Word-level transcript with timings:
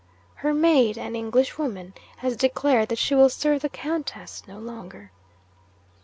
Her 0.37 0.51
maid, 0.51 0.97
an 0.97 1.15
Englishwoman, 1.15 1.93
has 2.17 2.35
declared 2.35 2.89
that 2.89 2.97
she 2.97 3.13
will 3.13 3.29
serve 3.29 3.61
the 3.61 3.69
Countess 3.69 4.41
no 4.47 4.57
longer. 4.57 5.11